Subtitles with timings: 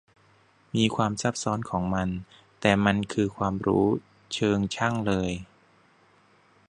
[0.75, 2.09] มีความซับซ้อนของมัน
[2.61, 3.85] แต่มันคือความรู้
[4.33, 5.31] เชิงช่างเลย